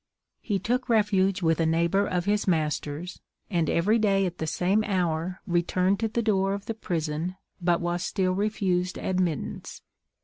He 0.39 0.57
took 0.57 0.89
refuge 0.89 1.43
with 1.43 1.59
a 1.59 1.65
neighbour 1.67 2.07
of 2.07 2.25
his 2.25 2.47
master's, 2.47 3.21
and 3.51 3.69
every 3.69 3.99
day 3.99 4.25
at 4.25 4.39
the 4.39 4.47
same 4.47 4.83
hour 4.83 5.41
returned 5.45 5.99
to 5.99 6.07
the 6.07 6.23
door 6.23 6.55
of 6.55 6.65
the 6.65 6.73
prison, 6.73 7.35
but 7.61 7.81
was 7.81 8.01
still 8.01 8.31
refused 8.31 8.97
admittance. 8.97 9.83